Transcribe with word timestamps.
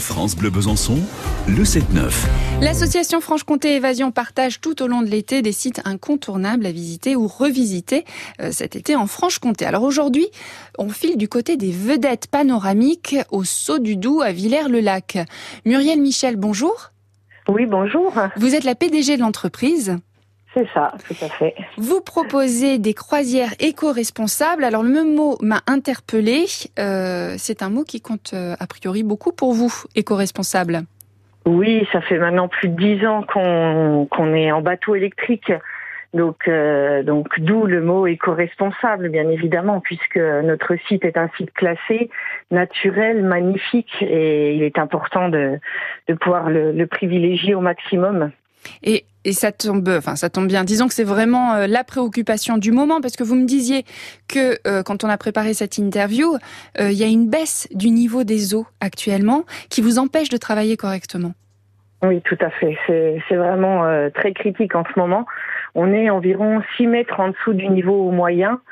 France 0.00 0.34
Bleu 0.34 0.50
Besançon, 0.50 0.98
le 1.46 1.62
7-9. 1.62 2.26
L'association 2.60 3.20
Franche-Comté 3.20 3.76
Évasion 3.76 4.10
partage 4.10 4.60
tout 4.60 4.82
au 4.82 4.86
long 4.86 5.02
de 5.02 5.08
l'été 5.08 5.42
des 5.42 5.52
sites 5.52 5.80
incontournables 5.84 6.66
à 6.66 6.72
visiter 6.72 7.16
ou 7.16 7.28
revisiter 7.28 8.04
euh, 8.40 8.50
cet 8.50 8.76
été 8.76 8.96
en 8.96 9.06
Franche-Comté. 9.06 9.66
Alors 9.66 9.82
aujourd'hui, 9.82 10.26
on 10.78 10.88
file 10.88 11.16
du 11.16 11.28
côté 11.28 11.56
des 11.56 11.70
vedettes 11.70 12.26
panoramiques 12.26 13.16
au 13.30 13.44
Saut 13.44 13.78
du 13.78 13.96
Doubs 13.96 14.22
à 14.22 14.32
Villers-le-Lac. 14.32 15.18
Muriel 15.66 16.00
Michel, 16.00 16.36
bonjour. 16.36 16.90
Oui, 17.48 17.66
bonjour. 17.66 18.14
Vous 18.36 18.54
êtes 18.54 18.64
la 18.64 18.74
PDG 18.74 19.16
de 19.16 19.22
l'entreprise. 19.22 19.98
C'est 20.52 20.66
ça, 20.74 20.92
tout 21.06 21.14
à 21.24 21.28
fait. 21.28 21.54
Vous 21.76 22.00
proposez 22.00 22.78
des 22.78 22.92
croisières 22.92 23.54
éco-responsables. 23.60 24.64
Alors 24.64 24.82
le 24.82 24.88
même 24.88 25.14
mot 25.14 25.36
m'a 25.40 25.60
interpellé. 25.68 26.46
Euh, 26.78 27.34
c'est 27.38 27.62
un 27.62 27.70
mot 27.70 27.84
qui 27.84 28.00
compte 28.00 28.32
euh, 28.34 28.56
a 28.58 28.66
priori 28.66 29.04
beaucoup 29.04 29.32
pour 29.32 29.52
vous, 29.52 29.72
éco-responsable. 29.94 30.80
Oui, 31.46 31.86
ça 31.92 32.00
fait 32.00 32.18
maintenant 32.18 32.48
plus 32.48 32.68
de 32.68 32.76
dix 32.76 33.06
ans 33.06 33.22
qu'on 33.22 34.06
qu'on 34.10 34.34
est 34.34 34.50
en 34.50 34.60
bateau 34.60 34.96
électrique. 34.96 35.52
Donc, 36.12 36.48
euh, 36.48 37.04
donc 37.04 37.38
d'où 37.38 37.66
le 37.66 37.80
mot 37.80 38.08
éco-responsable, 38.08 39.10
bien 39.10 39.28
évidemment, 39.28 39.78
puisque 39.78 40.16
notre 40.16 40.74
site 40.88 41.04
est 41.04 41.16
un 41.16 41.30
site 41.36 41.52
classé, 41.52 42.10
naturel, 42.50 43.22
magnifique, 43.22 43.94
et 44.00 44.56
il 44.56 44.64
est 44.64 44.78
important 44.78 45.28
de, 45.28 45.60
de 46.08 46.14
pouvoir 46.14 46.50
le, 46.50 46.72
le 46.72 46.86
privilégier 46.88 47.54
au 47.54 47.60
maximum. 47.60 48.32
Et, 48.82 49.04
et 49.24 49.32
ça 49.32 49.52
tombe, 49.52 49.88
enfin 49.88 50.16
ça 50.16 50.30
tombe 50.30 50.46
bien. 50.46 50.64
Disons 50.64 50.88
que 50.88 50.94
c'est 50.94 51.04
vraiment 51.04 51.54
euh, 51.54 51.66
la 51.66 51.84
préoccupation 51.84 52.58
du 52.58 52.72
moment 52.72 53.00
parce 53.00 53.16
que 53.16 53.24
vous 53.24 53.34
me 53.34 53.44
disiez 53.44 53.84
que 54.28 54.58
euh, 54.66 54.82
quand 54.82 55.04
on 55.04 55.08
a 55.08 55.18
préparé 55.18 55.54
cette 55.54 55.78
interview, 55.78 56.36
euh, 56.78 56.90
il 56.90 56.98
y 56.98 57.04
a 57.04 57.08
une 57.08 57.28
baisse 57.28 57.68
du 57.72 57.90
niveau 57.90 58.24
des 58.24 58.54
eaux 58.54 58.66
actuellement 58.80 59.44
qui 59.68 59.80
vous 59.80 59.98
empêche 59.98 60.28
de 60.28 60.36
travailler 60.36 60.76
correctement. 60.76 61.32
Oui, 62.02 62.22
tout 62.22 62.38
à 62.40 62.48
fait. 62.48 62.78
C'est 62.86 63.36
vraiment 63.36 63.84
très 64.14 64.32
critique 64.32 64.74
en 64.74 64.84
ce 64.84 64.98
moment. 64.98 65.26
On 65.74 65.92
est 65.92 66.08
environ 66.08 66.62
6 66.78 66.86
mètres 66.86 67.20
en 67.20 67.28
dessous 67.28 67.52
du 67.52 67.68
niveau 67.68 68.10
moyen. 68.10 68.62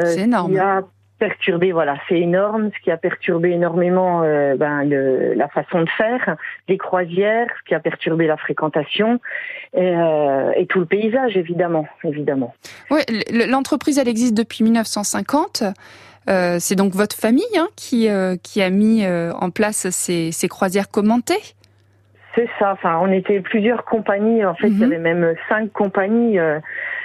c'est 0.00 0.20
énorme. 0.20 0.56
A 0.56 0.82
perturbé, 1.18 1.72
voilà, 1.72 1.96
c'est 2.08 2.18
énorme, 2.18 2.70
ce 2.76 2.82
qui 2.82 2.90
a 2.90 2.96
perturbé 2.96 3.50
énormément 3.50 4.22
euh, 4.22 4.56
ben, 4.56 4.84
le, 4.84 5.34
la 5.34 5.48
façon 5.48 5.82
de 5.82 5.88
faire, 5.90 6.36
les 6.68 6.78
croisières, 6.78 7.48
ce 7.60 7.68
qui 7.68 7.74
a 7.74 7.80
perturbé 7.80 8.26
la 8.26 8.36
fréquentation 8.36 9.20
et, 9.74 9.80
euh, 9.80 10.52
et 10.56 10.66
tout 10.66 10.80
le 10.80 10.86
paysage, 10.86 11.36
évidemment, 11.36 11.86
évidemment. 12.04 12.54
Oui, 12.90 13.00
l'entreprise, 13.48 13.98
elle 13.98 14.08
existe 14.08 14.36
depuis 14.36 14.64
1950. 14.64 15.64
Euh, 16.28 16.56
c'est 16.60 16.74
donc 16.74 16.92
votre 16.92 17.16
famille 17.16 17.44
hein, 17.56 17.68
qui, 17.74 18.08
euh, 18.08 18.36
qui 18.42 18.60
a 18.60 18.70
mis 18.70 19.04
euh, 19.04 19.32
en 19.32 19.50
place 19.50 19.88
ces, 19.90 20.30
ces 20.30 20.48
croisières 20.48 20.90
commentées? 20.90 21.54
C'est 22.34 22.48
ça. 22.58 22.72
Enfin, 22.72 22.98
on 23.00 23.10
était 23.10 23.40
plusieurs 23.40 23.84
compagnies. 23.84 24.44
En 24.44 24.54
fait, 24.54 24.68
il 24.68 24.74
y 24.74 24.76
mhm. 24.76 24.92
avait 24.92 24.98
même 24.98 25.34
cinq 25.48 25.72
compagnies 25.72 26.38
euh, 26.38 26.60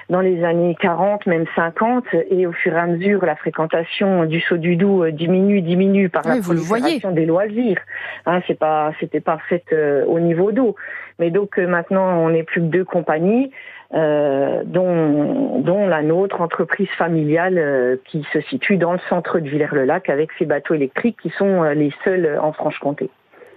dans 0.10 0.22
les 0.22 0.44
années 0.44 0.76
40, 0.80 1.26
même 1.26 1.46
50. 1.56 2.06
Et 2.30 2.46
au 2.48 2.52
fur 2.52 2.74
et 2.74 2.80
à 2.80 2.88
mesure, 2.88 3.26
la 3.26 3.36
fréquentation 3.36 4.26
du 4.26 4.42
saut 4.42 4.58
du 4.58 4.76
Doubs 4.76 5.04
euh, 5.04 5.12
diminue, 5.12 5.62
diminue 5.62 6.10
par 6.10 6.28
la 6.28 6.42
prolifération 6.42 7.12
des 7.12 7.26
loisirs. 7.26 7.80
Hein, 8.26 8.42
c'est 8.48 8.58
pas, 8.58 8.92
c'était 9.00 9.22
pas 9.22 9.40
fait 9.50 9.64
euh, 9.72 10.06
au 10.06 10.20
niveau 10.20 10.52
d'eau. 10.52 10.76
Mais 11.20 11.30
donc 11.30 11.58
maintenant, 11.58 12.18
on 12.20 12.30
n'est 12.30 12.44
plus 12.44 12.62
que 12.62 12.68
deux 12.68 12.86
compagnies. 12.86 13.52
Euh, 13.96 14.64
dont, 14.66 15.60
dont 15.60 15.86
la 15.86 16.02
nôtre, 16.02 16.42
entreprise 16.42 16.90
familiale 16.98 18.00
qui 18.06 18.26
se 18.34 18.42
situe 18.42 18.78
dans 18.78 18.94
le 18.94 19.00
centre 19.08 19.38
de 19.38 19.48
Villers-le-Lac 19.48 20.10
avec 20.10 20.32
ses 20.40 20.46
bateaux 20.46 20.74
électriques 20.74 21.18
qui 21.22 21.30
sont 21.30 21.62
les 21.62 21.94
seuls 22.04 22.40
en 22.42 22.54
Franche-Comté. 22.54 23.12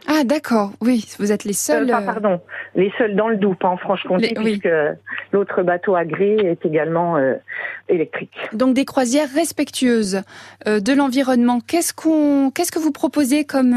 Ah 0.08 0.22
d'accord, 0.24 0.72
oui, 0.80 1.04
vous 1.18 1.32
êtes 1.32 1.44
les 1.44 1.52
seuls. 1.52 1.90
Euh, 1.90 2.00
pardon, 2.00 2.40
les 2.74 2.92
seuls 2.96 3.16
dans 3.16 3.28
le 3.28 3.36
Doubs, 3.36 3.56
pas 3.56 3.68
en 3.68 3.76
Franche-Comté, 3.76 4.34
puisque 4.34 4.68
l'autre 5.32 5.62
bateau 5.62 5.96
agré 5.96 6.36
est 6.36 6.64
également 6.64 7.16
euh, 7.16 7.34
électrique. 7.88 8.36
Donc 8.52 8.74
des 8.74 8.84
croisières 8.84 9.28
respectueuses 9.34 10.22
euh, 10.66 10.78
de 10.78 10.92
l'environnement. 10.92 11.58
Qu'est-ce 11.60 11.92
qu'on, 11.92 12.50
qu'est-ce 12.50 12.70
que 12.70 12.78
vous 12.78 12.92
proposez 12.92 13.44
comme 13.44 13.74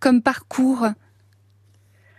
comme 0.00 0.22
parcours? 0.22 0.86